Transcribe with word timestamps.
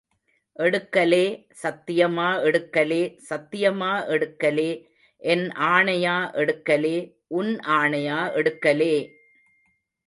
எடுக்கலே!, 0.59 1.25
சத்தியமா 1.61 2.29
எடுக்கலே!, 2.43 2.99
சத்தியமா 3.29 3.91
எடுக்கலே!, 4.07 4.69
என் 5.21 5.45
ஆணையா 5.69 6.17
எடுக்கலே!, 6.33 6.97
உன் 7.27 7.53
ஆணையா 7.79 8.19
எடுக்கலே! 8.33 8.93